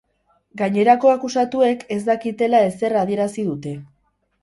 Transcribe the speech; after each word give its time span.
Gainerako 0.61 1.11
akusatuek 1.17 1.85
ez 1.99 2.01
dakitela 2.09 2.65
ezer 2.73 3.01
adierazi 3.07 3.51
dute. 3.55 3.79